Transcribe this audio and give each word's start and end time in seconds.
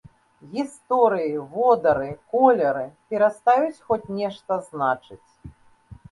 Гісторыі, 0.53 1.33
водары, 1.55 2.07
колеры 2.35 2.81
перастаюць 3.11 3.83
хоць 3.91 4.11
нешта 4.21 4.57
значыць. 4.71 5.29